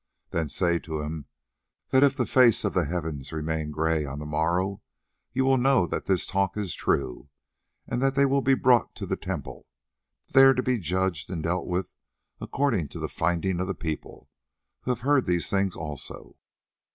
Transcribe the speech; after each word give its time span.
Then 0.31 0.49
say 0.49 0.79
to 0.79 0.97
them 0.97 1.27
that 1.91 2.01
if 2.01 2.17
the 2.17 2.25
face 2.25 2.63
of 2.65 2.73
the 2.73 2.85
heavens 2.85 3.31
remains 3.31 3.75
grey 3.75 4.03
on 4.03 4.17
the 4.17 4.25
morrow, 4.25 4.81
you 5.31 5.45
will 5.45 5.59
know 5.59 5.85
that 5.85 6.05
this 6.07 6.25
talk 6.25 6.57
is 6.57 6.73
true, 6.73 7.29
and 7.85 8.01
that 8.01 8.15
they 8.15 8.25
will 8.25 8.41
be 8.41 8.55
brought 8.55 8.95
to 8.95 9.05
the 9.05 9.15
temple, 9.15 9.67
there 10.33 10.55
to 10.55 10.63
be 10.63 10.79
judged 10.79 11.29
and 11.29 11.43
dealt 11.43 11.67
with 11.67 11.93
according 12.39 12.87
to 12.87 12.99
the 12.99 13.07
finding 13.09 13.59
of 13.59 13.67
the 13.67 13.75
people, 13.75 14.27
who 14.81 14.89
have 14.89 15.01
heard 15.01 15.27
these 15.27 15.51
things 15.51 15.75
also." 15.75 16.35